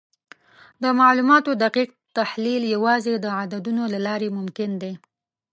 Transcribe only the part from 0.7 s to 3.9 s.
د معلوماتو دقیق تحلیل یوازې د عددونو